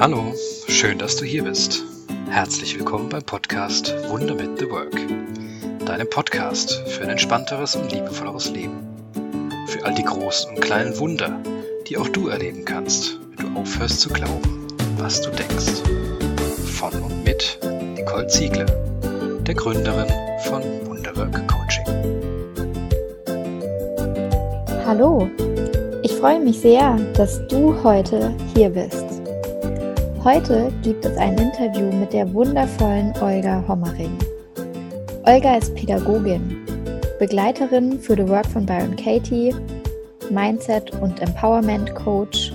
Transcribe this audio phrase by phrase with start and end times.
[0.00, 0.32] Hallo,
[0.66, 1.84] schön, dass du hier bist.
[2.30, 4.96] Herzlich willkommen beim Podcast Wunder mit The Work.
[5.84, 8.78] Deinem Podcast für ein entspannteres und liebevolleres Leben.
[9.66, 11.38] Für all die großen und kleinen Wunder,
[11.86, 14.66] die auch du erleben kannst, wenn du aufhörst zu glauben,
[14.96, 15.82] was du denkst.
[16.78, 17.58] Von und mit
[17.94, 18.64] Nicole Ziegler,
[19.46, 20.10] der Gründerin
[20.44, 21.84] von Wunderwork Coaching.
[24.86, 25.28] Hallo,
[26.02, 29.09] ich freue mich sehr, dass du heute hier bist.
[30.22, 34.18] Heute gibt es ein Interview mit der wundervollen Olga Hommering.
[35.24, 36.58] Olga ist Pädagogin,
[37.18, 39.54] Begleiterin für The Work von Byron Katie,
[40.28, 42.52] Mindset- und Empowerment Coach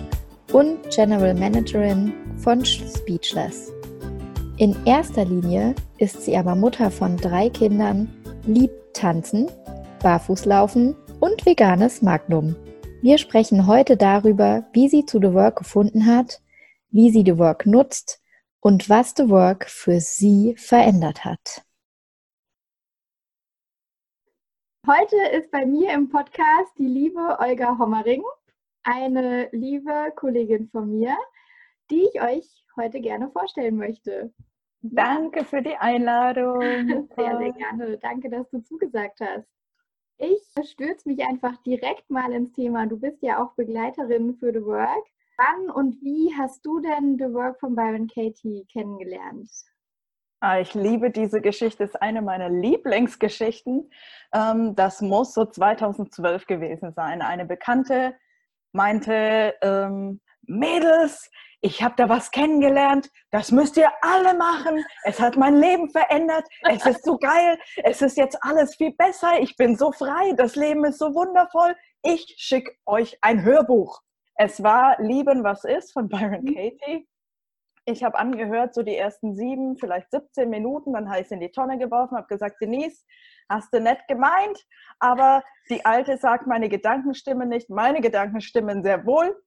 [0.54, 3.74] und General Managerin von Speechless.
[4.58, 8.08] In erster Linie ist sie aber Mutter von drei Kindern,
[8.46, 9.50] liebt Tanzen,
[10.04, 12.56] Barfußlaufen und veganes Magnum.
[13.02, 16.42] Wir sprechen heute darüber, wie sie zu The Work gefunden hat
[16.96, 18.22] wie sie The Work nutzt
[18.62, 21.66] und was The Work für sie verändert hat.
[24.88, 28.24] Heute ist bei mir im Podcast die liebe Olga Hommering,
[28.84, 31.18] eine liebe Kollegin von mir,
[31.92, 34.34] die ich euch heute gerne vorstellen möchte.
[34.80, 36.62] Danke für die Einladung.
[37.18, 37.98] Sehr, sehr gerne.
[37.98, 39.50] Danke, dass du zugesagt hast.
[40.18, 42.86] Ich stürze mich einfach direkt mal ins Thema.
[42.86, 45.06] Du bist ja auch Begleiterin für The Work.
[45.38, 49.50] Wann und wie hast du denn The Work von Byron Katie kennengelernt?
[50.40, 53.90] Ah, ich liebe diese Geschichte, ist eine meiner Lieblingsgeschichten.
[54.34, 57.22] Ähm, das muss so 2012 gewesen sein.
[57.22, 58.16] Eine Bekannte
[58.72, 61.30] meinte, ähm, Mädels,
[61.62, 64.86] ich habe da was kennengelernt, das müsst ihr alle machen.
[65.04, 69.40] Es hat mein Leben verändert, es ist so geil, es ist jetzt alles viel besser,
[69.40, 71.76] ich bin so frei, das Leben ist so wundervoll.
[72.04, 74.05] Ich schicke euch ein Hörbuch.
[74.38, 76.56] Es war Lieben, was ist von Byron mhm.
[76.56, 77.08] Katie.
[77.88, 81.40] Ich habe angehört, so die ersten sieben, vielleicht 17 Minuten, dann habe ich es in
[81.40, 83.06] die Tonne geworfen, habe gesagt, Denise,
[83.48, 84.60] hast du nett gemeint,
[85.00, 89.40] aber die Alte sagt meine Gedankenstimme nicht, meine Gedankenstimmen sehr wohl.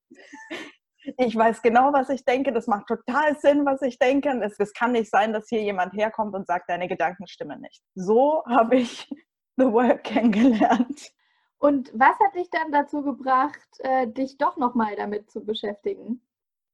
[1.17, 4.29] Ich weiß genau, was ich denke, das macht total Sinn, was ich denke.
[4.43, 7.83] Es, es kann nicht sein, dass hier jemand herkommt und sagt, deine Gedankenstimme nicht.
[7.95, 9.09] So habe ich
[9.57, 11.11] The Work kennengelernt.
[11.59, 16.23] Und was hat dich dann dazu gebracht, äh, dich doch nochmal damit zu beschäftigen?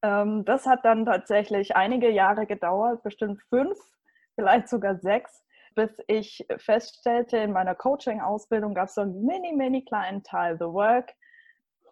[0.02, 3.78] Ähm, das hat dann tatsächlich einige Jahre gedauert, bestimmt fünf,
[4.34, 5.42] vielleicht sogar sechs,
[5.74, 10.66] bis ich feststellte, in meiner Coaching-Ausbildung gab es so einen mini, mini kleinen Teil, The
[10.66, 11.14] Work.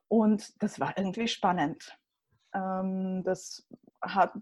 [0.08, 1.98] Und das war irgendwie spannend.
[2.54, 3.66] Ähm, das
[4.02, 4.34] hat,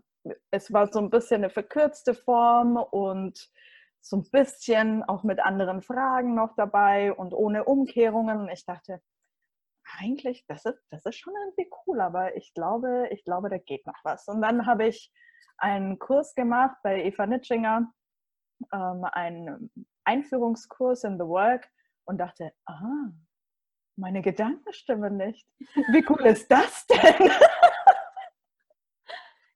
[0.50, 3.48] es war so ein bisschen eine verkürzte Form und
[4.00, 8.48] so ein bisschen auch mit anderen Fragen noch dabei und ohne Umkehrungen.
[8.48, 9.02] Ich dachte,
[9.98, 13.86] eigentlich, das ist, das ist schon irgendwie cool, aber ich glaube, ich glaube, da geht
[13.86, 14.26] noch was.
[14.28, 15.12] Und dann habe ich
[15.58, 17.92] einen Kurs gemacht bei Eva Nitschinger,
[18.72, 19.70] ähm, einen
[20.04, 21.68] Einführungskurs in The Work
[22.04, 23.10] und dachte, ah,
[23.96, 25.46] meine Gedanken stimmen nicht.
[25.58, 27.30] Wie cool ist das denn?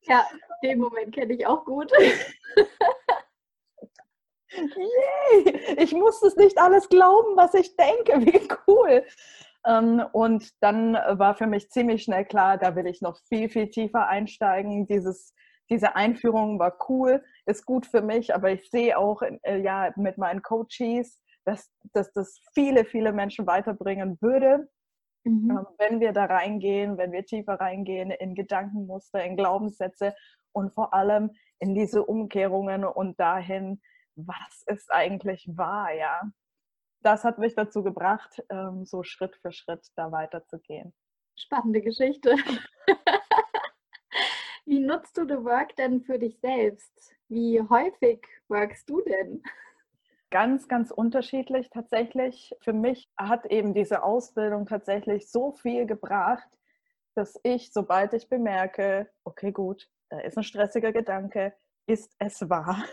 [0.07, 0.27] Ja,
[0.63, 1.91] den Moment kenne ich auch gut.
[4.57, 5.77] Yay!
[5.79, 8.21] Ich muss es nicht alles glauben, was ich denke.
[8.27, 9.05] Wie cool.
[9.67, 13.71] Ähm, und dann war für mich ziemlich schnell klar, da will ich noch viel, viel
[13.71, 14.87] tiefer einsteigen.
[14.87, 15.35] Dieses,
[15.71, 20.19] diese Einführung war cool, ist gut für mich, aber ich sehe auch äh, ja, mit
[20.19, 24.69] meinen Coaches, dass, dass das viele, viele Menschen weiterbringen würde,
[25.25, 25.51] mhm.
[25.51, 30.15] Ähm, wenn wir da reingehen, wenn wir tiefer reingehen in Gedankenmuster, in Glaubenssätze
[30.53, 33.81] und vor allem in diese Umkehrungen und dahin,
[34.17, 36.23] was ist eigentlich wahr, ja.
[37.03, 40.95] Das hat mich dazu gebracht, ähm, so Schritt für Schritt da weiterzugehen.
[41.37, 42.37] Spannende Geschichte.
[44.67, 47.15] Wie nutzt du The Work denn für dich selbst?
[47.29, 49.43] Wie häufig workst du denn?
[50.31, 52.55] Ganz, ganz unterschiedlich tatsächlich.
[52.61, 56.49] Für mich hat eben diese Ausbildung tatsächlich so viel gebracht,
[57.15, 61.55] dass ich, sobald ich bemerke, okay, gut, da ist ein stressiger Gedanke,
[61.87, 62.85] ist es wahr?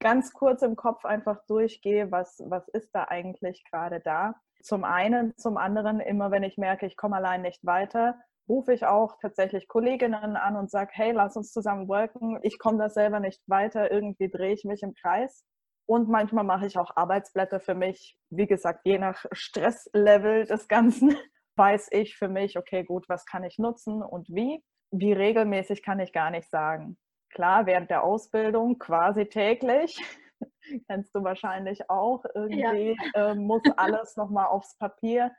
[0.00, 4.34] Ganz kurz im Kopf einfach durchgehe, was, was ist da eigentlich gerade da.
[4.62, 8.18] Zum einen, zum anderen, immer wenn ich merke, ich komme allein nicht weiter,
[8.48, 12.38] rufe ich auch tatsächlich Kolleginnen an und sage, hey, lass uns zusammen worken.
[12.42, 15.44] Ich komme da selber nicht weiter, irgendwie drehe ich mich im Kreis.
[15.86, 18.16] Und manchmal mache ich auch Arbeitsblätter für mich.
[18.30, 21.16] Wie gesagt, je nach Stresslevel des Ganzen
[21.56, 24.62] weiß ich für mich, okay, gut, was kann ich nutzen und wie.
[24.90, 26.96] Wie regelmäßig kann ich gar nicht sagen
[27.34, 30.00] klar, während der Ausbildung quasi täglich.
[30.88, 32.24] Kennst du wahrscheinlich auch.
[32.34, 33.30] Irgendwie ja.
[33.30, 35.32] äh, muss alles nochmal aufs Papier.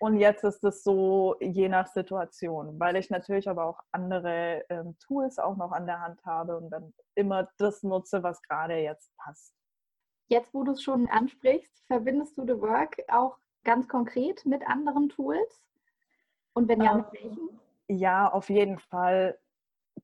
[0.00, 4.96] Und jetzt ist es so je nach Situation, weil ich natürlich aber auch andere ähm,
[4.98, 9.16] Tools auch noch an der Hand habe und dann immer das nutze, was gerade jetzt
[9.16, 9.54] passt.
[10.28, 15.08] Jetzt, wo du es schon ansprichst, verbindest du The Work auch ganz konkret mit anderen
[15.10, 15.62] Tools?
[16.54, 17.60] Und wenn ja, mit ähm, welchen?
[17.88, 19.38] Ja, auf jeden Fall.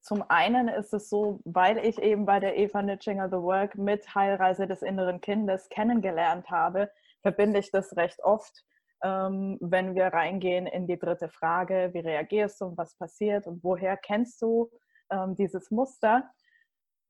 [0.00, 4.14] Zum einen ist es so, weil ich eben bei der Eva Nitschinger The Work mit
[4.14, 6.90] Heilreise des inneren Kindes kennengelernt habe,
[7.22, 8.64] verbinde ich das recht oft,
[9.02, 13.62] ähm, wenn wir reingehen in die dritte Frage, wie reagierst du und was passiert und
[13.62, 14.70] woher kennst du
[15.10, 16.30] ähm, dieses Muster,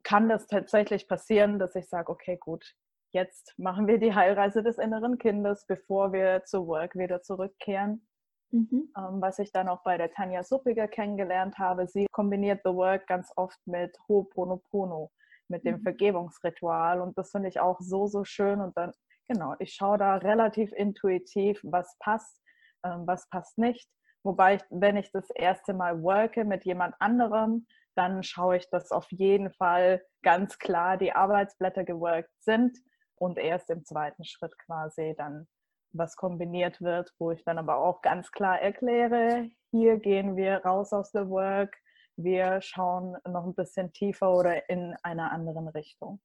[0.03, 2.75] kann das tatsächlich passieren, dass ich sage, okay, gut,
[3.13, 8.07] jetzt machen wir die Heilreise des inneren Kindes, bevor wir zu Work wieder zurückkehren.
[8.53, 8.93] Mhm.
[8.97, 13.07] Ähm, was ich dann auch bei der Tanja Suppiger kennengelernt habe, sie kombiniert The Work
[13.07, 15.11] ganz oft mit Ho'oponopono,
[15.49, 15.83] mit dem mhm.
[15.83, 17.01] Vergebungsritual.
[17.01, 18.61] Und das finde ich auch so, so schön.
[18.61, 18.93] Und dann,
[19.29, 22.41] genau, ich schaue da relativ intuitiv, was passt,
[22.85, 23.89] ähm, was passt nicht.
[24.23, 28.93] Wobei, ich, wenn ich das erste Mal worke mit jemand anderem, dann schaue ich, dass
[28.93, 32.77] auf jeden Fall ganz klar die Arbeitsblätter geworkt sind
[33.17, 35.47] und erst im zweiten Schritt quasi dann
[35.93, 40.93] was kombiniert wird, wo ich dann aber auch ganz klar erkläre, hier gehen wir raus
[40.93, 41.77] aus der Work,
[42.17, 46.21] wir schauen noch ein bisschen tiefer oder in einer anderen Richtung.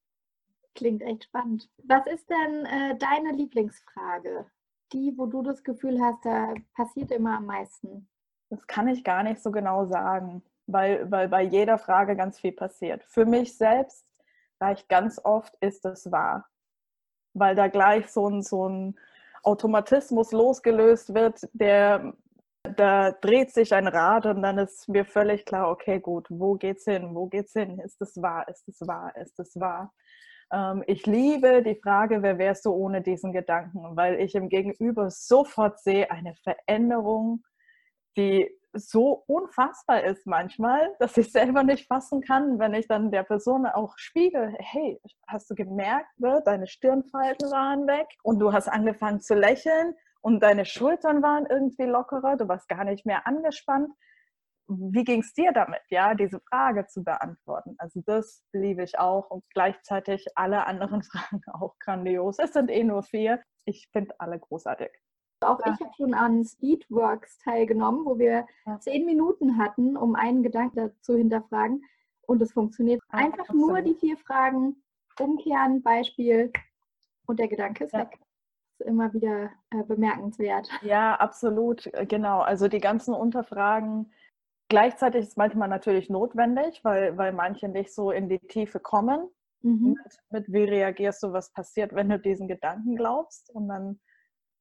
[0.74, 1.70] Klingt echt spannend.
[1.84, 4.46] Was ist denn äh, deine Lieblingsfrage?
[4.92, 8.10] Die, wo du das Gefühl hast, da passiert immer am meisten?
[8.50, 12.52] Das kann ich gar nicht so genau sagen, weil, weil bei jeder Frage ganz viel
[12.52, 13.04] passiert.
[13.06, 14.06] Für mich selbst
[14.60, 16.48] reicht ganz oft, ist es wahr?
[17.34, 19.00] Weil da gleich so ein, so ein
[19.46, 22.14] Automatismus losgelöst wird, der
[22.78, 26.86] da dreht sich ein Rad und dann ist mir völlig klar, okay, gut, wo geht's
[26.86, 27.14] hin?
[27.14, 27.80] Wo geht's hin?
[27.80, 28.48] Ist es wahr?
[28.48, 29.16] Ist es wahr?
[29.18, 29.94] Ist es wahr?
[30.52, 35.10] Ähm, ich liebe die Frage, wer wärst du ohne diesen Gedanken, weil ich im Gegenüber
[35.10, 37.44] sofort sehe eine Veränderung,
[38.18, 43.24] die so unfassbar ist manchmal, dass ich selber nicht fassen kann, wenn ich dann der
[43.24, 48.68] Person auch spiegel, hey, hast du gemerkt, ne, deine Stirnfalten waren weg und du hast
[48.68, 53.90] angefangen zu lächeln und deine Schultern waren irgendwie lockerer, du warst gar nicht mehr angespannt.
[54.68, 57.76] Wie ging es dir damit, ja, diese Frage zu beantworten?
[57.78, 62.40] Also das liebe ich auch und gleichzeitig alle anderen Fragen auch grandios.
[62.40, 63.42] Es sind eh nur vier.
[63.66, 64.90] Ich finde alle großartig.
[65.50, 65.74] Auch ja.
[65.74, 68.80] ich habe schon an Speedworks teilgenommen, wo wir ja.
[68.80, 71.84] zehn Minuten hatten, um einen Gedanken zu hinterfragen.
[72.28, 73.68] Und es funktioniert ja, einfach absolut.
[73.68, 74.76] nur die vier Fragen,
[75.20, 76.52] umkehren, Beispiel
[77.26, 78.18] und der Gedanke ist weg.
[78.78, 80.70] Das ist immer wieder äh, bemerkenswert.
[80.82, 82.42] Ja, absolut, äh, genau.
[82.42, 84.12] Also die ganzen Unterfragen.
[84.68, 89.30] Gleichzeitig ist es manchmal natürlich notwendig, weil, weil manche nicht so in die Tiefe kommen.
[89.62, 89.98] Mhm.
[90.04, 93.50] Mit, mit wie reagierst du, was passiert, wenn du diesen Gedanken glaubst.
[93.52, 94.00] Und dann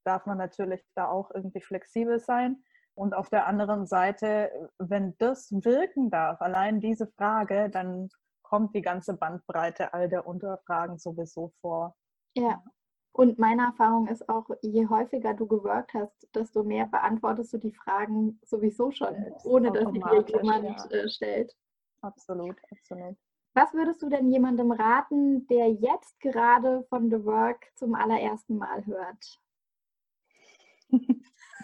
[0.05, 2.63] darf man natürlich da auch irgendwie flexibel sein.
[2.93, 8.09] Und auf der anderen Seite, wenn das wirken darf, allein diese Frage, dann
[8.41, 11.95] kommt die ganze Bandbreite all der Unterfragen sowieso vor.
[12.35, 12.63] Ja.
[13.11, 17.71] Und meine Erfahrung ist auch, je häufiger du geworkt hast, desto mehr beantwortest du die
[17.71, 19.15] Fragen sowieso schon,
[19.45, 20.97] ohne dass sie dir jemand ja.
[20.97, 21.55] Äh, stellt.
[22.01, 23.15] Absolut, absolut.
[23.53, 28.85] Was würdest du denn jemandem raten, der jetzt gerade von The Work zum allerersten Mal
[28.85, 29.39] hört?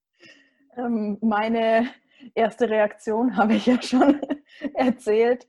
[0.77, 1.89] ähm, meine
[2.35, 4.21] erste Reaktion habe ich ja schon
[4.75, 5.47] erzählt.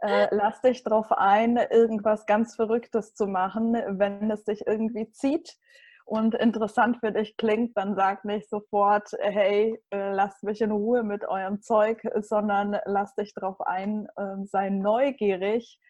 [0.00, 3.74] Äh, lass dich darauf ein, irgendwas ganz Verrücktes zu machen.
[3.98, 5.56] Wenn es dich irgendwie zieht
[6.04, 11.02] und interessant für dich klingt, dann sag nicht sofort, hey, äh, lasst mich in Ruhe
[11.02, 15.80] mit eurem Zeug, sondern lass dich darauf ein, äh, sei neugierig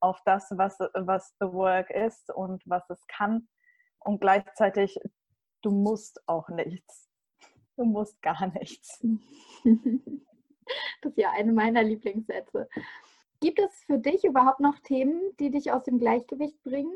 [0.00, 3.48] auf das, was, was The Work ist und was es kann.
[3.98, 4.98] Und gleichzeitig
[5.62, 7.08] du musst auch nichts.
[7.76, 9.04] Du musst gar nichts.
[11.00, 12.68] Das ist ja eine meiner Lieblingssätze.
[13.40, 16.94] Gibt es für dich überhaupt noch Themen, die dich aus dem Gleichgewicht bringen?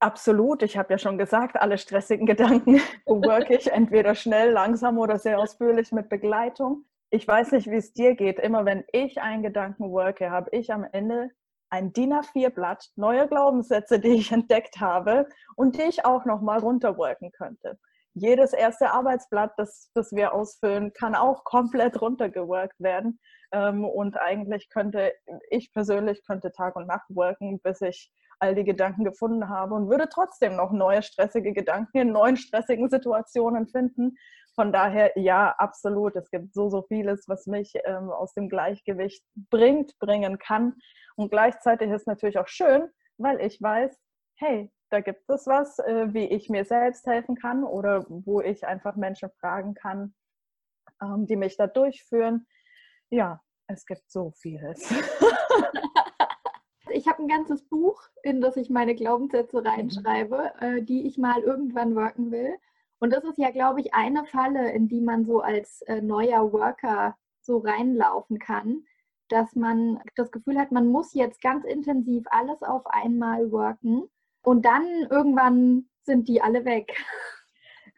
[0.00, 0.62] Absolut.
[0.62, 5.38] Ich habe ja schon gesagt, alle stressigen Gedanken work ich entweder schnell, langsam oder sehr
[5.38, 6.84] ausführlich mit Begleitung.
[7.10, 8.38] Ich weiß nicht, wie es dir geht.
[8.38, 11.30] Immer wenn ich einen Gedanken worke, habe ich am Ende
[11.70, 17.32] ein DIN A4-Blatt, neue Glaubenssätze, die ich entdeckt habe und die ich auch nochmal runterworken
[17.32, 17.78] könnte.
[18.14, 23.20] Jedes erste Arbeitsblatt, das, das wir ausfüllen, kann auch komplett runtergeworkt werden.
[23.52, 25.12] Ähm, und eigentlich könnte
[25.50, 28.10] ich persönlich könnte Tag und Nacht worken, bis ich
[28.40, 32.88] all die Gedanken gefunden habe und würde trotzdem noch neue stressige Gedanken in neuen stressigen
[32.88, 34.16] Situationen finden.
[34.58, 36.16] Von daher, ja, absolut.
[36.16, 40.74] Es gibt so, so vieles, was mich ähm, aus dem Gleichgewicht bringt, bringen kann.
[41.14, 42.88] Und gleichzeitig ist es natürlich auch schön,
[43.18, 43.96] weil ich weiß,
[44.34, 48.66] hey, da gibt es was, äh, wie ich mir selbst helfen kann oder wo ich
[48.66, 50.12] einfach Menschen fragen kann,
[51.00, 52.44] ähm, die mich da durchführen.
[53.10, 54.90] Ja, es gibt so vieles.
[56.90, 59.66] ich habe ein ganzes Buch, in das ich meine Glaubenssätze mhm.
[59.68, 60.84] reinschreibe, mhm.
[60.84, 62.58] die ich mal irgendwann worken will.
[63.00, 66.52] Und das ist ja, glaube ich, eine Falle, in die man so als äh, neuer
[66.52, 68.84] Worker so reinlaufen kann,
[69.28, 74.08] dass man das Gefühl hat, man muss jetzt ganz intensiv alles auf einmal worken
[74.42, 76.92] und dann irgendwann sind die alle weg.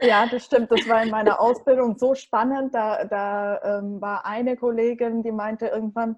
[0.02, 0.70] Ja, das stimmt.
[0.70, 2.74] Das war in meiner Ausbildung so spannend.
[2.74, 6.16] Da, da ähm, war eine Kollegin, die meinte irgendwann,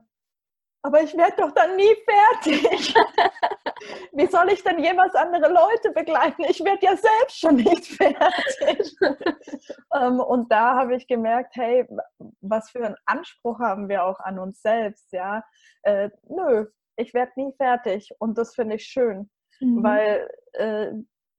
[0.83, 2.95] aber ich werde doch dann nie fertig.
[4.13, 6.45] Wie soll ich denn jemals andere Leute begleiten?
[6.49, 8.97] Ich werde ja selbst schon nicht fertig.
[9.95, 11.87] Ähm, und da habe ich gemerkt, hey,
[12.41, 15.45] was für einen Anspruch haben wir auch an uns selbst, ja?
[15.83, 19.83] Äh, nö, ich werde nie fertig und das finde ich schön, mhm.
[19.83, 20.93] weil äh,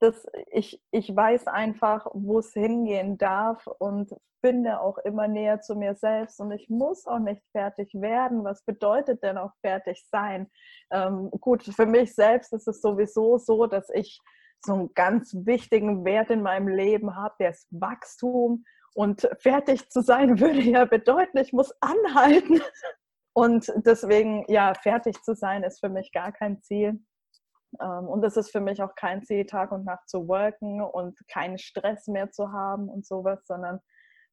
[0.03, 5.75] das, ich, ich weiß einfach, wo es hingehen darf und finde auch immer näher zu
[5.75, 8.43] mir selbst und ich muss auch nicht fertig werden.
[8.43, 10.51] Was bedeutet denn auch fertig sein?
[10.91, 14.19] Ähm, gut, für mich selbst ist es sowieso so, dass ich
[14.65, 18.65] so einen ganz wichtigen Wert in meinem Leben habe, der ist Wachstum.
[18.95, 22.61] Und fertig zu sein würde ja bedeuten, ich muss anhalten.
[23.35, 26.99] Und deswegen, ja, fertig zu sein ist für mich gar kein Ziel.
[27.81, 31.17] Ähm, und es ist für mich auch kein Ziel, Tag und Nacht zu worken und
[31.27, 33.79] keinen Stress mehr zu haben und sowas, sondern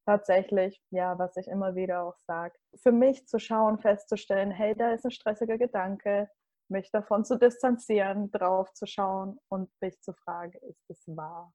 [0.07, 4.93] tatsächlich, ja, was ich immer wieder auch sage, für mich zu schauen, festzustellen, hey, da
[4.93, 6.29] ist ein stressiger Gedanke,
[6.69, 11.53] mich davon zu distanzieren, drauf zu schauen und mich zu fragen, ist es wahr?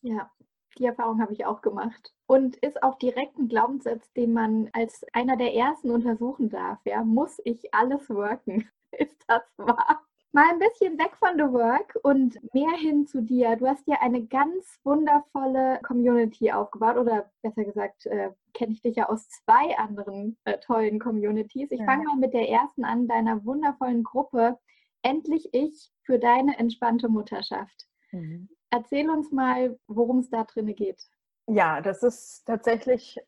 [0.00, 0.30] Ja,
[0.78, 2.14] die Erfahrung habe ich auch gemacht.
[2.26, 6.78] Und ist auch direkt ein Glaubenssatz, den man als einer der ersten untersuchen darf.
[6.84, 8.68] Ja, muss ich alles worken?
[8.92, 10.00] Ist das wahr?
[10.32, 13.56] Mal ein bisschen weg von The Work und mehr hin zu dir.
[13.56, 18.96] Du hast dir eine ganz wundervolle Community aufgebaut oder besser gesagt, äh, kenne ich dich
[18.96, 21.70] ja aus zwei anderen äh, tollen Communities.
[21.70, 21.86] Ich ja.
[21.86, 24.58] fange mal mit der ersten an, deiner wundervollen Gruppe.
[25.02, 27.86] Endlich ich für deine entspannte Mutterschaft.
[28.12, 28.50] Mhm.
[28.70, 31.02] Erzähl uns mal, worum es da drin geht.
[31.46, 33.18] Ja, das ist tatsächlich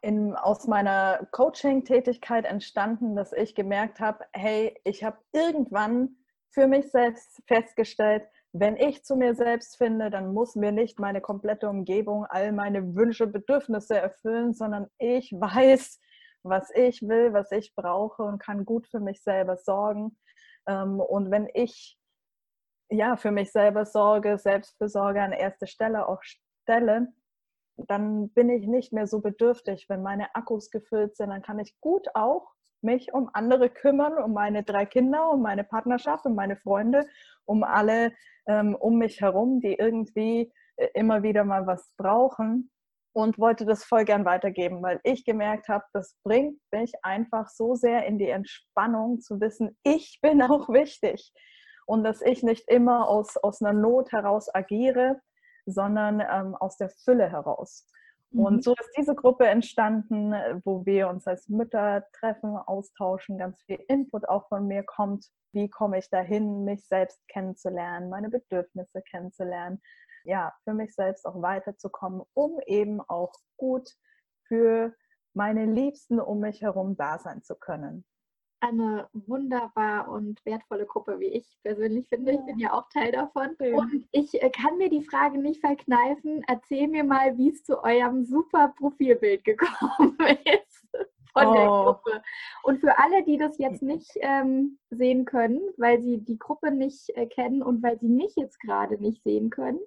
[0.00, 6.16] in, aus meiner Coaching-Tätigkeit entstanden, dass ich gemerkt habe, hey, ich habe irgendwann
[6.54, 11.20] für mich selbst festgestellt, wenn ich zu mir selbst finde, dann muss mir nicht meine
[11.20, 16.00] komplette Umgebung all meine Wünsche, Bedürfnisse erfüllen, sondern ich weiß,
[16.44, 20.16] was ich will, was ich brauche und kann gut für mich selber sorgen.
[20.68, 21.98] Ähm, und wenn ich
[22.90, 27.08] ja für mich selber sorge, Selbstbesorge an erste Stelle auch stelle,
[27.76, 29.88] dann bin ich nicht mehr so bedürftig.
[29.88, 32.53] Wenn meine Akkus gefüllt sind, dann kann ich gut auch
[32.84, 37.06] mich um andere kümmern, um meine drei Kinder, um meine Partnerschaft, um meine Freunde,
[37.44, 38.12] um alle
[38.46, 42.70] ähm, um mich herum, die irgendwie äh, immer wieder mal was brauchen
[43.14, 47.74] und wollte das voll gern weitergeben, weil ich gemerkt habe, das bringt mich einfach so
[47.74, 51.32] sehr in die Entspannung zu wissen, ich bin auch wichtig
[51.86, 55.20] und dass ich nicht immer aus, aus einer Not heraus agiere,
[55.66, 57.86] sondern ähm, aus der Fülle heraus.
[58.34, 58.62] Und mhm.
[58.62, 60.32] so ist diese Gruppe entstanden,
[60.64, 65.30] wo wir uns als Mütter treffen, austauschen, ganz viel Input auch von mir kommt.
[65.52, 69.80] Wie komme ich dahin, mich selbst kennenzulernen, meine Bedürfnisse kennenzulernen,
[70.24, 73.88] ja, für mich selbst auch weiterzukommen, um eben auch gut
[74.48, 74.92] für
[75.32, 78.04] meine Liebsten um mich herum da sein zu können
[78.68, 82.32] eine wunderbar und wertvolle Gruppe, wie ich persönlich finde.
[82.32, 83.56] Ich bin ja auch Teil davon.
[83.58, 86.42] Und ich äh, kann mir die Frage nicht verkneifen.
[86.46, 90.74] Erzähl mir mal, wie es zu eurem super Profilbild gekommen ist
[91.34, 91.54] von oh.
[91.54, 92.22] der Gruppe.
[92.62, 97.10] Und für alle, die das jetzt nicht ähm, sehen können, weil sie die Gruppe nicht
[97.16, 99.80] äh, kennen und weil sie mich jetzt gerade nicht sehen können,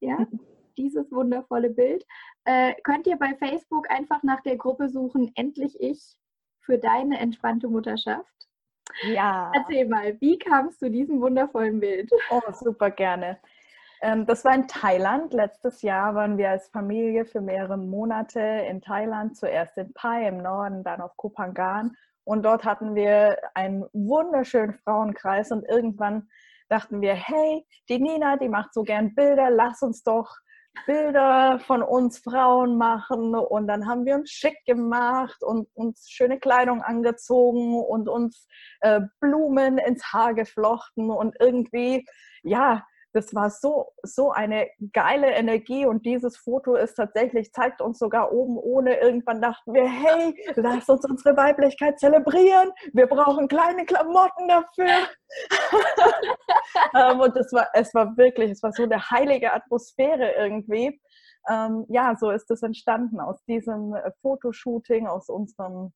[0.00, 0.18] ja,
[0.76, 2.04] dieses wundervolle Bild,
[2.44, 6.16] äh, könnt ihr bei Facebook einfach nach der Gruppe suchen, endlich ich
[6.64, 8.26] für deine entspannte Mutterschaft.
[9.04, 9.50] Ja.
[9.54, 12.10] Erzähl mal, wie kamst du diesem wundervollen Bild?
[12.30, 13.38] Oh, super gerne.
[14.02, 15.32] Ähm, das war in Thailand.
[15.32, 20.38] Letztes Jahr waren wir als Familie für mehrere Monate in Thailand, zuerst in Pai im
[20.38, 21.96] Norden, dann auf Kopangan.
[22.24, 26.28] Und dort hatten wir einen wunderschönen Frauenkreis und irgendwann
[26.68, 30.36] dachten wir, hey, die Nina, die macht so gern Bilder, lass uns doch
[30.86, 36.38] Bilder von uns Frauen machen und dann haben wir uns schick gemacht und uns schöne
[36.38, 38.46] Kleidung angezogen und uns
[38.80, 42.06] äh, Blumen ins Haar geflochten und irgendwie,
[42.42, 47.98] ja, das war so, so eine geile Energie und dieses Foto ist tatsächlich, zeigt uns
[47.98, 53.84] sogar oben ohne, irgendwann dachten wir, hey, lass uns unsere Weiblichkeit zelebrieren, wir brauchen kleine
[53.84, 55.08] Klamotten dafür.
[56.94, 61.00] Ähm, und das war, es war wirklich, es war so eine heilige Atmosphäre irgendwie.
[61.48, 65.92] Ähm, ja, so ist es entstanden aus diesem Fotoshooting, aus unserem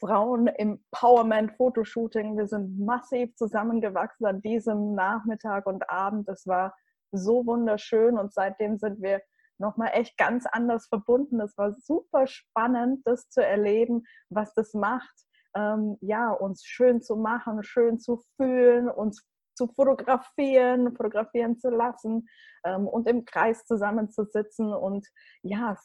[0.00, 2.36] Frauen-Empowerment-Fotoshooting.
[2.36, 6.28] Wir sind massiv zusammengewachsen an diesem Nachmittag und Abend.
[6.28, 6.74] Es war
[7.12, 9.20] so wunderschön und seitdem sind wir
[9.58, 11.40] nochmal echt ganz anders verbunden.
[11.40, 15.26] Es war super spannend, das zu erleben, was das macht.
[15.54, 22.28] Ähm, ja, uns schön zu machen, schön zu fühlen, uns zu fotografieren, fotografieren zu lassen
[22.64, 25.08] ähm, und im Kreis zusammenzusitzen und
[25.42, 25.76] ja,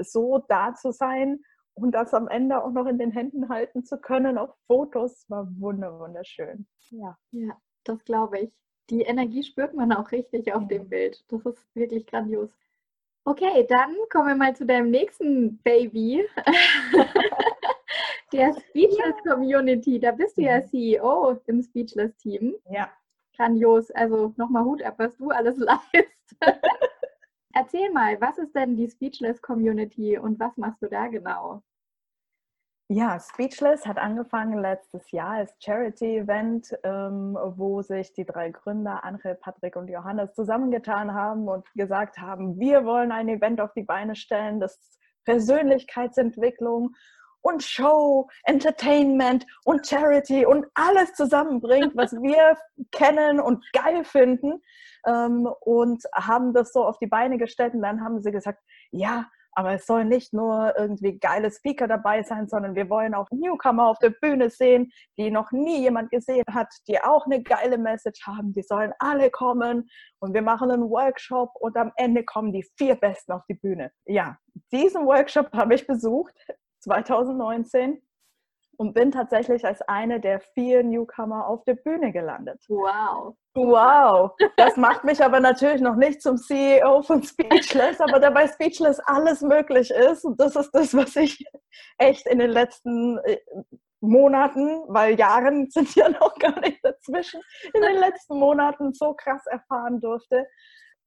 [0.00, 1.40] so da zu sein
[1.74, 5.48] und das am Ende auch noch in den Händen halten zu können auf Fotos war
[5.58, 6.66] wunderschön.
[6.90, 8.52] Ja, ja das glaube ich.
[8.90, 11.24] Die Energie spürt man auch richtig auf dem Bild.
[11.28, 12.50] Das ist wirklich grandios.
[13.24, 16.26] Okay, dann kommen wir mal zu deinem nächsten Baby.
[18.32, 19.32] Der Speechless ja.
[19.32, 20.00] Community.
[20.00, 22.54] Da bist du ja CEO im Speechless Team.
[22.70, 22.90] Ja.
[23.36, 23.90] Grandios.
[23.92, 26.36] Also nochmal Hut ab, was du alles leistest.
[27.52, 31.62] Erzähl mal, was ist denn die Speechless Community und was machst du da genau?
[32.92, 39.36] Ja, Speechless hat angefangen letztes Jahr als Charity-Event, ähm, wo sich die drei Gründer, Angel,
[39.36, 44.16] Patrick und Johannes, zusammengetan haben und gesagt haben, wir wollen ein Event auf die Beine
[44.16, 46.96] stellen, das Persönlichkeitsentwicklung
[47.42, 52.56] und Show, Entertainment und Charity und alles zusammenbringt, was wir
[52.92, 54.62] kennen und geil finden.
[55.06, 57.74] Ähm, und haben das so auf die Beine gestellt.
[57.74, 62.22] Und dann haben sie gesagt, ja, aber es sollen nicht nur irgendwie geile Speaker dabei
[62.22, 66.44] sein, sondern wir wollen auch Newcomer auf der Bühne sehen, die noch nie jemand gesehen
[66.52, 68.52] hat, die auch eine geile Message haben.
[68.52, 72.94] Die sollen alle kommen und wir machen einen Workshop und am Ende kommen die vier
[72.94, 73.90] Besten auf die Bühne.
[74.06, 74.38] Ja,
[74.72, 76.34] diesen Workshop habe ich besucht
[76.80, 78.02] 2019
[78.80, 82.64] und bin tatsächlich als eine der vier Newcomer auf der Bühne gelandet.
[82.68, 83.36] Wow.
[83.54, 84.32] Wow.
[84.56, 89.42] Das macht mich aber natürlich noch nicht zum CEO von Speechless, aber dabei Speechless alles
[89.42, 90.24] möglich ist.
[90.24, 91.44] Und das ist das, was ich
[91.98, 93.36] echt in den letzten äh,
[94.00, 97.42] Monaten, weil Jahren sind ja noch gar nicht dazwischen,
[97.74, 100.46] in den letzten Monaten so krass erfahren durfte.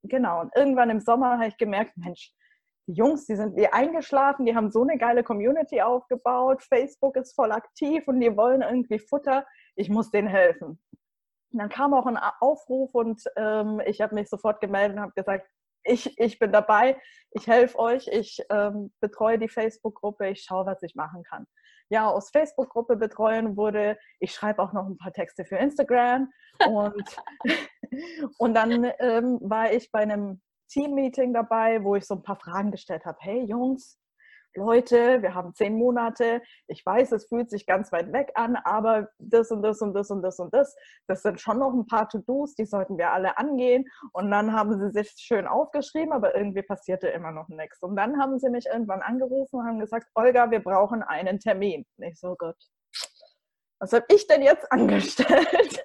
[0.04, 0.42] Genau.
[0.42, 2.34] Und irgendwann im Sommer habe ich gemerkt, Mensch,
[2.88, 7.34] die Jungs, die sind wie eingeschlafen, die haben so eine geile Community aufgebaut, Facebook ist
[7.34, 10.80] voll aktiv und die wollen irgendwie Futter, ich muss denen helfen.
[11.52, 15.14] Und dann kam auch ein Aufruf und ähm, ich habe mich sofort gemeldet und habe
[15.14, 15.48] gesagt,
[15.86, 17.00] ich, ich bin dabei,
[17.32, 21.46] ich helfe euch, ich ähm, betreue die Facebook-Gruppe, ich schaue, was ich machen kann.
[21.90, 26.32] Ja, aus Facebook-Gruppe betreuen wurde, ich schreibe auch noch ein paar Texte für Instagram.
[26.68, 27.18] Und,
[28.38, 30.40] und dann ähm, war ich bei einem
[30.74, 33.18] Team-Meeting dabei, wo ich so ein paar Fragen gestellt habe.
[33.22, 34.00] Hey Jungs,
[34.56, 36.42] Leute, wir haben zehn Monate.
[36.68, 40.12] Ich weiß, es fühlt sich ganz weit weg an, aber das und das und das
[40.12, 40.76] und das und das,
[41.08, 43.86] das sind schon noch ein paar To-Dos, die sollten wir alle angehen.
[44.12, 47.82] Und dann haben sie sich schön aufgeschrieben, aber irgendwie passierte immer noch nichts.
[47.82, 51.86] Und dann haben sie mich irgendwann angerufen und haben gesagt, Olga, wir brauchen einen Termin.
[51.98, 52.58] Und ich so, Gott,
[53.80, 55.84] was habe ich denn jetzt angestellt?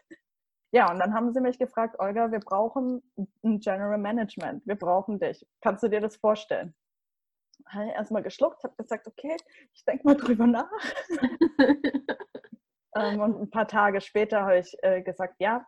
[0.70, 3.02] Ja, und dann haben sie mich gefragt, Olga, wir brauchen
[3.42, 5.46] ein General Management, wir brauchen dich.
[5.62, 6.74] Kannst du dir das vorstellen?
[7.66, 9.36] Habe ich erstmal geschluckt, habe gesagt, okay,
[9.72, 10.70] ich denke mal drüber nach.
[12.96, 15.66] ähm, und ein paar Tage später habe ich äh, gesagt, ja,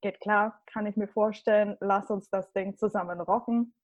[0.00, 3.74] geht klar, kann ich mir vorstellen, lass uns das Ding zusammen rocken.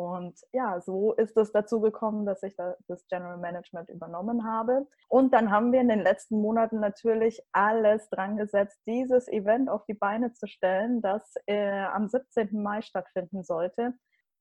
[0.00, 4.86] Und ja, so ist es dazu gekommen, dass ich das General Management übernommen habe.
[5.08, 9.84] Und dann haben wir in den letzten Monaten natürlich alles dran gesetzt, dieses Event auf
[9.84, 12.62] die Beine zu stellen, das äh, am 17.
[12.62, 13.92] Mai stattfinden sollte,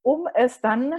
[0.01, 0.95] um es dann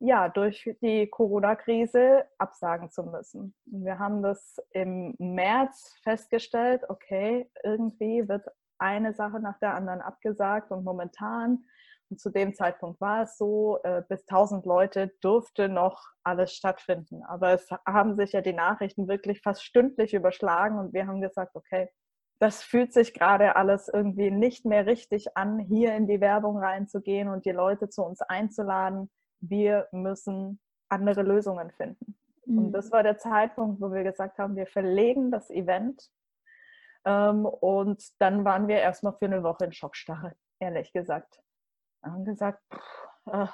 [0.00, 3.54] ja, durch die Corona-Krise absagen zu müssen.
[3.66, 10.72] Wir haben das im März festgestellt, okay, irgendwie wird eine Sache nach der anderen abgesagt
[10.72, 11.64] und momentan
[12.12, 17.22] und zu dem Zeitpunkt war es so, äh, bis 1000 Leute durfte noch alles stattfinden.
[17.22, 21.56] Aber es haben sich ja die Nachrichten wirklich fast stündlich überschlagen und wir haben gesagt,
[21.56, 21.88] okay,
[22.38, 27.28] das fühlt sich gerade alles irgendwie nicht mehr richtig an, hier in die Werbung reinzugehen
[27.28, 29.10] und die Leute zu uns einzuladen.
[29.40, 32.18] Wir müssen andere Lösungen finden.
[32.44, 32.58] Mhm.
[32.58, 36.10] Und das war der Zeitpunkt, wo wir gesagt haben, wir verlegen das Event.
[37.06, 41.42] Ähm, und dann waren wir erstmal für eine Woche in Schockstarre, ehrlich gesagt
[42.02, 42.62] haben gesagt,
[43.26, 43.46] äh,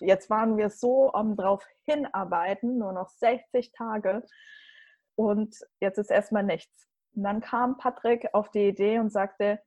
[0.00, 4.24] jetzt waren wir so am drauf hinarbeiten, nur noch 60 Tage
[5.16, 6.88] und jetzt ist erstmal nichts.
[7.14, 9.60] Und dann kam Patrick auf die Idee und sagte,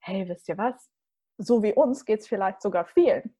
[0.00, 0.92] hey, wisst ihr was?
[1.38, 3.34] so wie uns geht es vielleicht sogar vielen.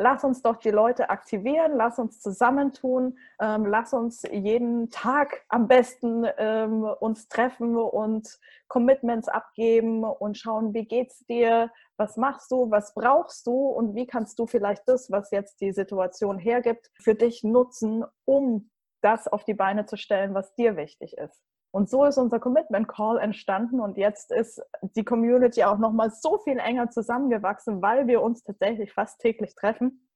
[0.00, 5.66] Lass uns doch die Leute aktivieren, lass uns zusammentun, ähm, lass uns jeden Tag am
[5.66, 12.70] besten ähm, uns treffen und Commitments abgeben und schauen, wie geht's dir, was machst du,
[12.70, 17.16] was brauchst du und wie kannst du vielleicht das, was jetzt die Situation hergibt, für
[17.16, 21.47] dich nutzen, um das auf die Beine zu stellen, was dir wichtig ist.
[21.70, 26.10] Und so ist unser Commitment Call entstanden und jetzt ist die Community auch noch mal
[26.10, 30.08] so viel enger zusammengewachsen, weil wir uns tatsächlich fast täglich treffen.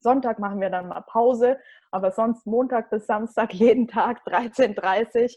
[0.00, 1.58] Sonntag machen wir dann mal Pause,
[1.90, 5.28] aber sonst Montag bis Samstag jeden Tag 13:30 Uhr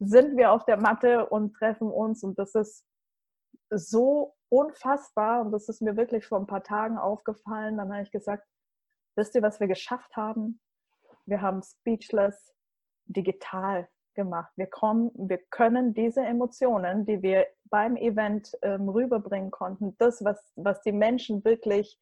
[0.00, 2.84] sind wir auf der Matte und treffen uns und das ist
[3.70, 7.76] so unfassbar und das ist mir wirklich vor ein paar Tagen aufgefallen.
[7.76, 8.46] Dann habe ich gesagt,
[9.16, 10.60] wisst ihr, was wir geschafft haben?
[11.26, 12.54] Wir haben Speechless
[13.06, 14.52] digital gemacht.
[14.56, 20.52] Wir, kommen, wir können diese Emotionen, die wir beim Event ähm, rüberbringen konnten, das, was,
[20.56, 22.00] was die Menschen wirklich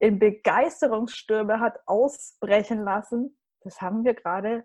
[0.00, 4.64] in Begeisterungsstürme hat ausbrechen lassen, das haben wir gerade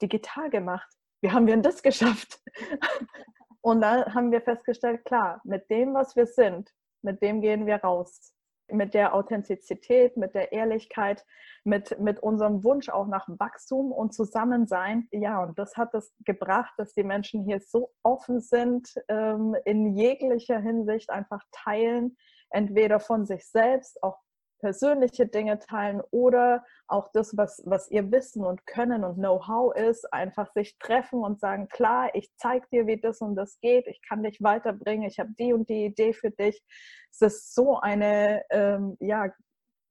[0.00, 0.88] digital gemacht.
[1.20, 2.40] Wie haben wir denn das geschafft?
[3.60, 6.70] Und dann haben wir festgestellt, klar, mit dem, was wir sind,
[7.02, 8.33] mit dem gehen wir raus
[8.70, 11.24] mit der Authentizität, mit der Ehrlichkeit,
[11.64, 15.08] mit, mit unserem Wunsch auch nach Wachstum und Zusammensein.
[15.10, 19.94] Ja, und das hat es gebracht, dass die Menschen hier so offen sind, ähm, in
[19.94, 22.16] jeglicher Hinsicht einfach teilen,
[22.50, 24.18] entweder von sich selbst, auch
[24.64, 30.10] persönliche Dinge teilen oder auch das, was, was ihr Wissen und Können und Know-how ist,
[30.10, 34.00] einfach sich treffen und sagen, klar, ich zeige dir, wie das und das geht, ich
[34.00, 36.62] kann dich weiterbringen, ich habe die und die Idee für dich.
[37.10, 39.28] Es ist so eine ähm, ja,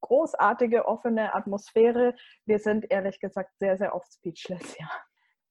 [0.02, 2.16] großartige, offene Atmosphäre.
[2.48, 4.90] Wir sind ehrlich gesagt sehr, sehr oft speechless, ja.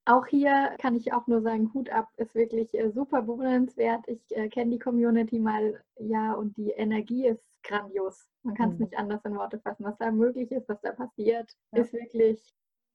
[0.04, 4.08] Auch hier kann ich auch nur sagen, Hut ab ist wirklich äh, super bewundernswert.
[4.08, 8.26] Ich äh, kenne die Community mal, ja, und die Energie ist grandios.
[8.42, 8.84] Man kann es mhm.
[8.84, 9.84] nicht anders in Worte fassen.
[9.84, 11.82] Was da möglich ist, was da passiert, ja.
[11.82, 12.42] ist wirklich.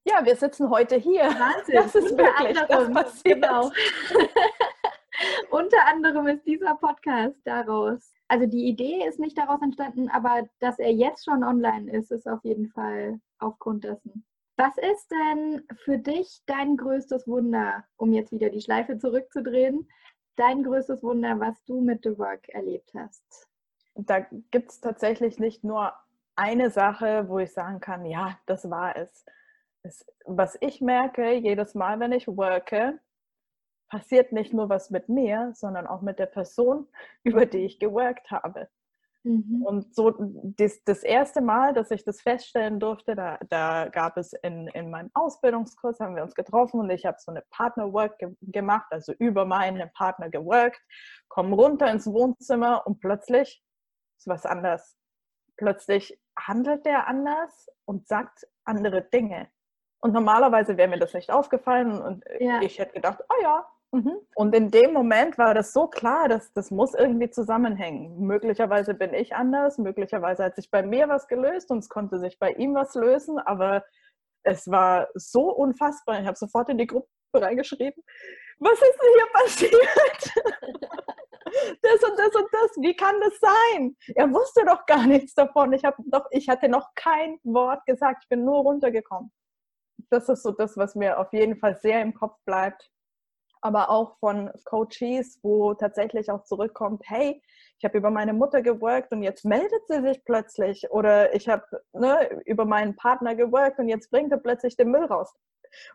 [0.04, 1.22] Ja, wir sitzen heute hier.
[1.22, 1.74] Wahnsinn.
[1.74, 3.42] Das ist Unter wirklich anderem, das passiert.
[3.42, 3.70] Genau.
[5.50, 8.12] Unter anderem ist dieser Podcast daraus.
[8.28, 12.28] Also die Idee ist nicht daraus entstanden, aber dass er jetzt schon online ist, ist
[12.28, 14.24] auf jeden Fall aufgrund dessen.
[14.58, 19.88] Was ist denn für dich dein größtes Wunder, um jetzt wieder die Schleife zurückzudrehen,
[20.34, 23.48] dein größtes Wunder, was du mit The Work erlebt hast?
[23.94, 25.92] da gibt es tatsächlich nicht nur
[26.36, 29.24] eine Sache, wo ich sagen kann, ja, das war es.
[29.82, 30.06] es.
[30.24, 33.00] Was ich merke, jedes Mal, wenn ich worke,
[33.88, 36.86] passiert nicht nur was mit mir, sondern auch mit der Person,
[37.24, 38.68] über die ich geworkt habe.
[39.28, 39.62] Mhm.
[39.62, 40.14] Und so
[40.56, 44.88] das, das, erste Mal, dass ich das feststellen durfte, da, da gab es in, in
[44.88, 49.12] meinem Ausbildungskurs, haben wir uns getroffen und ich habe so eine Partnerwork ge gemacht, also
[49.12, 50.80] über meinen Partner geworkt,
[51.28, 53.62] komme runter ins Wohnzimmer und plötzlich
[54.16, 54.96] ist was anders.
[55.58, 59.50] Plötzlich handelt der anders und sagt andere Dinge.
[60.00, 62.62] Und normalerweise wäre mir das nicht aufgefallen und ja.
[62.62, 63.66] ich hätte gedacht, oh ja.
[63.92, 64.18] Mhm.
[64.34, 68.20] Und in dem Moment war das so klar, dass das muss irgendwie zusammenhängen.
[68.20, 72.38] Möglicherweise bin ich anders, möglicherweise hat sich bei mir was gelöst und es konnte sich
[72.38, 73.82] bei ihm was lösen, aber
[74.42, 76.20] es war so unfassbar.
[76.20, 78.02] Ich habe sofort in die Gruppe reingeschrieben,
[78.58, 79.72] was ist denn hier passiert?
[81.82, 83.96] das und das und das, wie kann das sein?
[84.14, 85.72] Er wusste doch gar nichts davon.
[85.72, 89.32] Ich, doch, ich hatte noch kein Wort gesagt, ich bin nur runtergekommen.
[90.10, 92.90] Das ist so das, was mir auf jeden Fall sehr im Kopf bleibt.
[93.60, 97.42] Aber auch von Coaches, wo tatsächlich auch zurückkommt, hey,
[97.78, 100.90] ich habe über meine Mutter geworkt und jetzt meldet sie sich plötzlich.
[100.90, 105.04] Oder ich habe ne, über meinen Partner geworkt und jetzt bringt er plötzlich den Müll
[105.04, 105.32] raus.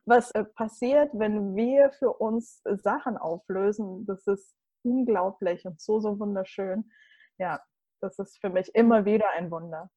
[0.06, 6.19] Was äh, passiert, wenn wir für uns Sachen auflösen, das ist unglaublich und so, so
[6.19, 6.91] wunderschön.
[7.38, 7.62] Ja,
[8.02, 9.89] das ist für mich immer wieder ein Wunder.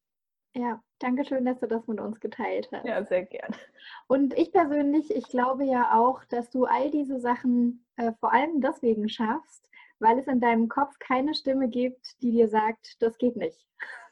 [0.57, 2.87] Ja, danke schön, dass du das mit uns geteilt hast.
[2.87, 3.55] Ja, sehr gern.
[4.07, 8.62] Und ich persönlich, ich glaube ja auch, dass du all diese Sachen äh, vor allem
[8.62, 13.37] deswegen schaffst, weil es in deinem Kopf keine Stimme gibt, die dir sagt, das geht
[13.37, 13.66] nicht.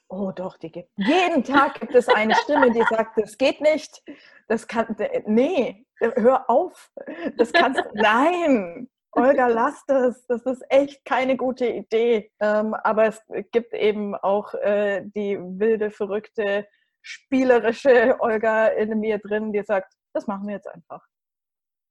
[0.08, 0.90] Oh doch, die gibt.
[0.96, 4.02] Jeden Tag gibt es eine Stimme, die sagt, das geht nicht.
[4.46, 4.94] Das kann.
[5.26, 6.92] Nee, hör auf.
[7.38, 7.82] Das kannst.
[7.94, 8.90] Nein.
[9.16, 12.32] Olga, lass das, das ist echt keine gute Idee.
[12.40, 13.22] Ähm, aber es
[13.52, 16.66] gibt eben auch äh, die wilde, verrückte,
[17.02, 21.06] spielerische Olga in mir drin, die sagt, das machen wir jetzt einfach.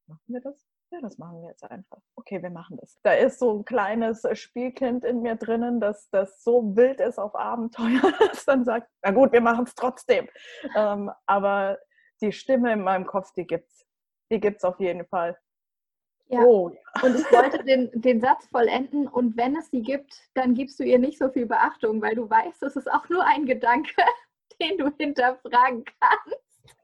[0.08, 0.68] Machen wir das?
[0.92, 2.00] Ja, das machen wir jetzt einfach.
[2.16, 3.00] Okay, wir machen das.
[3.02, 7.36] Da ist so ein kleines Spielkind in mir drinnen, das, das so wild ist auf
[7.36, 10.30] Abenteuer, das dann sagt, na gut, wir machen es trotzdem.
[10.76, 11.80] Ähm, aber
[12.22, 13.88] die Stimme in meinem Kopf, die gibt's.
[14.32, 15.38] Die gibt's auf jeden Fall.
[16.34, 16.43] Ja.
[16.43, 16.72] Oh.
[17.02, 20.84] Und ich wollte den, den Satz vollenden und wenn es sie gibt, dann gibst du
[20.84, 24.04] ihr nicht so viel Beachtung, weil du weißt, es ist auch nur ein Gedanke,
[24.62, 26.43] den du hinterfragen kannst.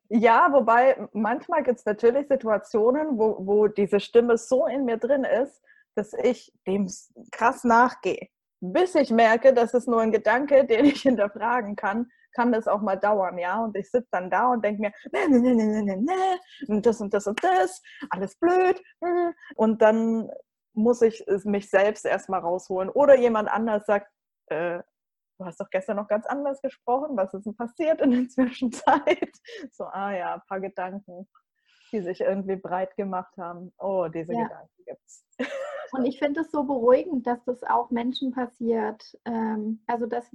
[0.10, 5.24] Ja, wobei manchmal gibt es natürlich Situationen, wo, wo diese Stimme so in mir drin
[5.24, 5.62] ist,
[5.94, 6.90] dass ich dem
[7.32, 8.28] krass nachgehe.
[8.60, 12.82] Bis ich merke, das ist nur ein Gedanke, den ich hinterfragen kann, kann das auch
[12.82, 13.64] mal dauern, ja.
[13.64, 16.86] Und ich sitze dann da und denke mir, ne, ne, ne, ne, ne, ne, und
[16.86, 18.82] das und das und das, alles blöd.
[19.04, 19.34] Hm.
[19.56, 20.30] Und dann
[20.74, 22.90] muss ich mich selbst erstmal rausholen.
[22.90, 24.08] Oder jemand anders sagt,
[24.48, 24.80] äh,
[25.38, 29.32] du hast doch gestern noch ganz anders gesprochen, was ist denn passiert in der Zwischenzeit?
[29.72, 31.28] So, ah ja, ein paar Gedanken,
[31.92, 33.74] die sich irgendwie breit gemacht haben.
[33.78, 34.44] Oh, diese ja.
[34.44, 35.26] Gedanken gibt's.
[35.92, 39.18] Und ich finde es so beruhigend, dass das auch Menschen passiert.
[39.26, 40.30] Ähm, also, dass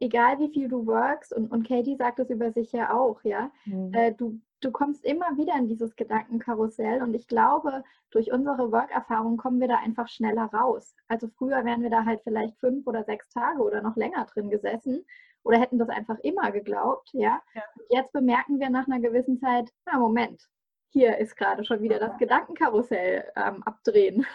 [0.00, 3.50] egal wie viel du workst, und, und Katie sagt es über sich ja auch, ja,
[3.64, 3.92] mhm.
[3.94, 9.36] äh, du, du kommst immer wieder in dieses Gedankenkarussell und ich glaube, durch unsere Work-Erfahrung
[9.36, 10.94] kommen wir da einfach schneller raus.
[11.08, 14.50] Also früher wären wir da halt vielleicht fünf oder sechs Tage oder noch länger drin
[14.50, 15.04] gesessen
[15.44, 17.40] oder hätten das einfach immer geglaubt, ja.
[17.54, 17.62] ja.
[17.90, 20.42] Jetzt bemerken wir nach einer gewissen Zeit, na Moment,
[20.90, 24.26] hier ist gerade schon wieder das Gedankenkarussell ähm, abdrehen.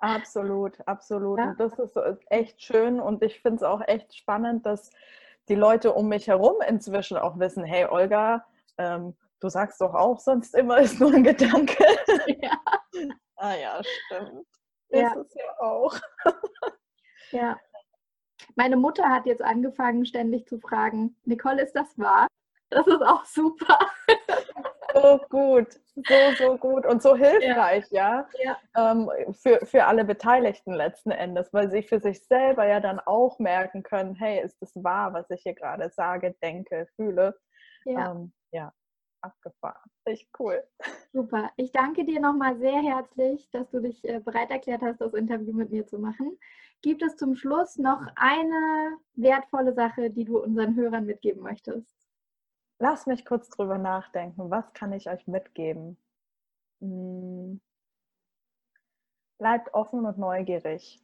[0.00, 1.38] Absolut, absolut.
[1.38, 1.50] Ja.
[1.50, 4.90] Und das ist echt schön und ich finde es auch echt spannend, dass
[5.48, 8.44] die Leute um mich herum inzwischen auch wissen, hey Olga,
[8.78, 11.84] ähm, du sagst doch auch sonst immer, ist nur ein Gedanke.
[12.40, 12.60] Ja.
[13.36, 14.46] ah ja, stimmt.
[14.88, 15.08] Ja.
[15.08, 15.98] Ist es ja auch.
[17.30, 17.58] ja.
[18.56, 22.26] Meine Mutter hat jetzt angefangen, ständig zu fragen, Nicole, ist das wahr?
[22.70, 23.78] Das ist auch super.
[24.94, 28.56] so gut, so, so gut und so hilfreich, ja, ja.
[28.76, 33.38] Ähm, für, für alle Beteiligten letzten Endes, weil sie für sich selber ja dann auch
[33.38, 37.38] merken können, hey, ist das wahr, was ich hier gerade sage, denke, fühle.
[37.84, 38.12] Ja.
[38.12, 38.72] Ähm, ja,
[39.22, 39.90] abgefahren.
[40.04, 40.62] Echt cool.
[41.12, 41.50] Super.
[41.56, 45.52] Ich danke dir nochmal sehr herzlich, dass du dich äh, bereit erklärt hast, das Interview
[45.52, 46.38] mit mir zu machen.
[46.82, 51.99] Gibt es zum Schluss noch eine wertvolle Sache, die du unseren Hörern mitgeben möchtest?
[52.80, 54.50] Lass mich kurz drüber nachdenken.
[54.50, 55.96] Was kann ich euch mitgeben?
[56.80, 57.60] Hm.
[59.38, 61.00] Bleibt offen und neugierig,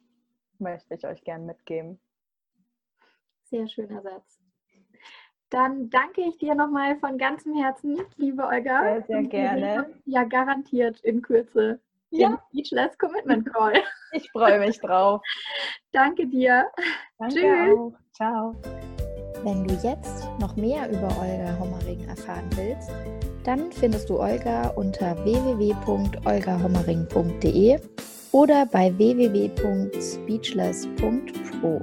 [0.59, 1.99] möchte ich euch gern mitgeben.
[3.43, 4.39] Sehr schöner Satz.
[5.49, 8.81] Dann danke ich dir nochmal von ganzem Herzen, liebe Olga.
[8.81, 9.93] Sehr, sehr gerne.
[10.05, 12.41] Ja, garantiert in Kürze ja.
[12.49, 13.83] Speechless Commitment Call.
[14.11, 15.21] Ich freue mich drauf.
[15.91, 16.69] danke dir.
[17.19, 17.77] Danke Tschüss.
[17.77, 17.93] Auch.
[18.13, 18.55] Ciao.
[19.47, 22.89] Wenn du jetzt noch mehr über Olga Hommering erfahren willst,
[23.45, 27.77] dann findest du Olga unter www.olgahommering.de
[28.33, 31.81] oder bei www.speechless.pro.